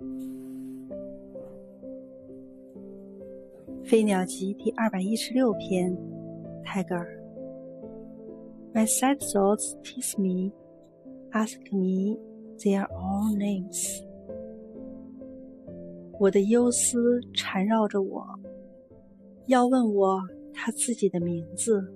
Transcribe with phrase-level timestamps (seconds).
[3.84, 5.94] 《飞鸟集》第二百一十六篇，
[6.64, 7.06] 泰戈尔。
[8.72, 10.52] My sad thoughts tease me,
[11.32, 12.18] ask me
[12.58, 14.02] their own names。
[16.18, 18.26] 我的忧思缠绕着我，
[19.48, 20.22] 要问我
[20.54, 21.92] 他自己的名字。